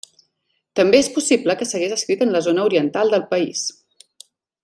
També 0.79 1.01
és 1.03 1.09
possible 1.17 1.55
que 1.59 1.67
s'hagués 1.71 1.93
escrit 1.97 2.25
en 2.27 2.33
la 2.37 2.43
zona 2.49 2.65
oriental 2.71 3.13
del 3.17 3.27
país. 3.35 3.63